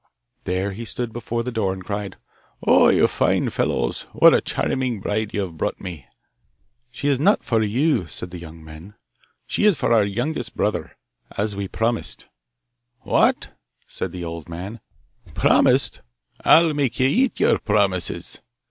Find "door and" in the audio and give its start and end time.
1.51-1.85